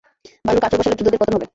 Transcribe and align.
ভাল্লুক 0.45 0.63
আঁচড় 0.65 0.79
বসালে 0.79 0.95
যোদ্ধাদের 0.95 1.21
পতন 1.21 1.33
হবে। 1.35 1.47